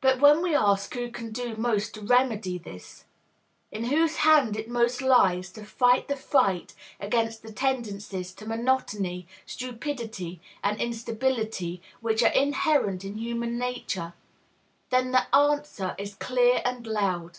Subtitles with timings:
[0.00, 3.04] But when we ask who can do most to remedy this,
[3.70, 9.28] in whose hands it most lies to fight the fight against the tendencies to monotony,
[9.46, 14.14] stupidity, and instability which are inherent in human nature,
[14.88, 17.38] then the answer is clear and loud.